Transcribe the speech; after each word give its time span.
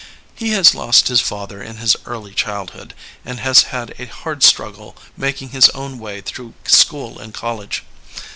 He 0.33 0.49
has 0.53 0.73
lost 0.73 1.09
his 1.09 1.21
father 1.21 1.61
in 1.61 1.77
his 1.77 1.95
early 2.07 2.33
childhood, 2.33 2.95
and 3.23 3.39
has 3.41 3.65
had 3.69 3.93
a 3.99 4.07
hard 4.07 4.41
struggle 4.41 4.97
making 5.15 5.49
his 5.49 5.69
own 5.75 5.99
way 5.99 6.21
through 6.21 6.55
school 6.65 7.19
and 7.19 7.31
college. 7.35 7.83